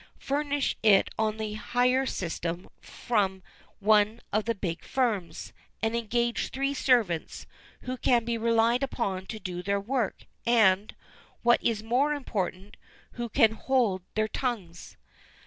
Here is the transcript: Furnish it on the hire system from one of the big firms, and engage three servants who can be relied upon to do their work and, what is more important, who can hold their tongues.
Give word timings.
Furnish 0.17 0.75
it 0.81 1.09
on 1.19 1.37
the 1.37 1.53
hire 1.53 2.07
system 2.07 2.69
from 2.81 3.43
one 3.79 4.19
of 4.33 4.45
the 4.45 4.55
big 4.55 4.83
firms, 4.83 5.53
and 5.83 5.95
engage 5.95 6.49
three 6.49 6.73
servants 6.73 7.45
who 7.81 7.97
can 7.97 8.25
be 8.25 8.35
relied 8.35 8.81
upon 8.81 9.27
to 9.27 9.37
do 9.39 9.61
their 9.61 9.79
work 9.79 10.25
and, 10.43 10.95
what 11.43 11.63
is 11.63 11.83
more 11.83 12.15
important, 12.15 12.77
who 13.11 13.29
can 13.29 13.51
hold 13.51 14.01
their 14.15 14.27
tongues. 14.27 14.97